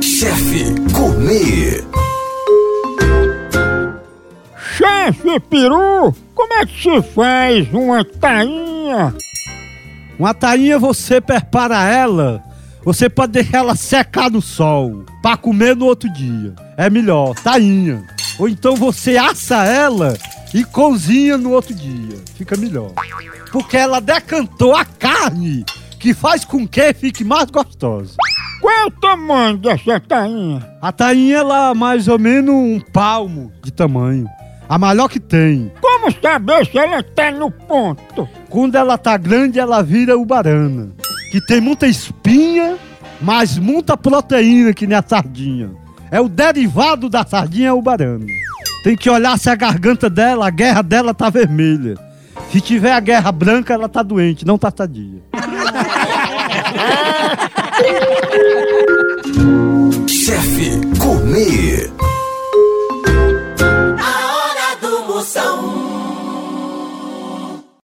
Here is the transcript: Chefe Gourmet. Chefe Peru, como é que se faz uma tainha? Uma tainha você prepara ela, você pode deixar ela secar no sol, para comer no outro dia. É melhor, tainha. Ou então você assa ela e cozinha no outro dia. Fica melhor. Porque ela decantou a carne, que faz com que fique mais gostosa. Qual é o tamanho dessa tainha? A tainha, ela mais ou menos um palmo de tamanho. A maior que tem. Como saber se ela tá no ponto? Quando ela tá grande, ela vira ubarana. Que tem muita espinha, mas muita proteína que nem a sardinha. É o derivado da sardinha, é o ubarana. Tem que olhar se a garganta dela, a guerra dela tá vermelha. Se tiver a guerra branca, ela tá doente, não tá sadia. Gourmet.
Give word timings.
Chefe 0.00 0.70
Gourmet. 0.92 1.84
Chefe 4.76 5.40
Peru, 5.48 6.14
como 6.34 6.54
é 6.54 6.66
que 6.66 6.82
se 6.82 7.02
faz 7.12 7.72
uma 7.72 8.04
tainha? 8.04 9.14
Uma 10.18 10.34
tainha 10.34 10.78
você 10.78 11.20
prepara 11.20 11.84
ela, 11.84 12.42
você 12.84 13.08
pode 13.08 13.32
deixar 13.32 13.58
ela 13.58 13.74
secar 13.74 14.30
no 14.30 14.42
sol, 14.42 15.04
para 15.22 15.36
comer 15.36 15.74
no 15.74 15.86
outro 15.86 16.12
dia. 16.12 16.54
É 16.76 16.88
melhor, 16.90 17.34
tainha. 17.34 18.04
Ou 18.38 18.48
então 18.48 18.76
você 18.76 19.16
assa 19.16 19.64
ela 19.64 20.16
e 20.52 20.64
cozinha 20.64 21.38
no 21.38 21.52
outro 21.52 21.74
dia. 21.74 22.18
Fica 22.36 22.56
melhor. 22.56 22.92
Porque 23.50 23.76
ela 23.76 24.00
decantou 24.00 24.74
a 24.74 24.84
carne, 24.84 25.64
que 25.98 26.12
faz 26.12 26.44
com 26.44 26.66
que 26.66 26.92
fique 26.92 27.24
mais 27.24 27.50
gostosa. 27.50 28.16
Qual 28.66 28.74
é 28.74 28.86
o 28.86 28.90
tamanho 28.90 29.58
dessa 29.58 30.00
tainha? 30.00 30.60
A 30.82 30.90
tainha, 30.90 31.36
ela 31.36 31.72
mais 31.72 32.08
ou 32.08 32.18
menos 32.18 32.52
um 32.52 32.80
palmo 32.80 33.52
de 33.62 33.72
tamanho. 33.72 34.26
A 34.68 34.76
maior 34.76 35.08
que 35.08 35.20
tem. 35.20 35.70
Como 35.80 36.10
saber 36.20 36.66
se 36.66 36.76
ela 36.76 37.00
tá 37.00 37.30
no 37.30 37.48
ponto? 37.48 38.28
Quando 38.50 38.74
ela 38.74 38.98
tá 38.98 39.16
grande, 39.16 39.60
ela 39.60 39.84
vira 39.84 40.18
ubarana. 40.18 40.90
Que 41.30 41.40
tem 41.40 41.60
muita 41.60 41.86
espinha, 41.86 42.76
mas 43.22 43.56
muita 43.56 43.96
proteína 43.96 44.74
que 44.74 44.84
nem 44.84 44.98
a 44.98 45.04
sardinha. 45.06 45.70
É 46.10 46.20
o 46.20 46.28
derivado 46.28 47.08
da 47.08 47.24
sardinha, 47.24 47.68
é 47.68 47.72
o 47.72 47.78
ubarana. 47.78 48.26
Tem 48.82 48.96
que 48.96 49.08
olhar 49.08 49.38
se 49.38 49.48
a 49.48 49.54
garganta 49.54 50.10
dela, 50.10 50.48
a 50.48 50.50
guerra 50.50 50.82
dela 50.82 51.14
tá 51.14 51.30
vermelha. 51.30 51.94
Se 52.50 52.60
tiver 52.60 52.90
a 52.92 52.98
guerra 52.98 53.30
branca, 53.30 53.72
ela 53.72 53.88
tá 53.88 54.02
doente, 54.02 54.44
não 54.44 54.58
tá 54.58 54.72
sadia. 54.76 55.22
Gourmet. 61.36 62.05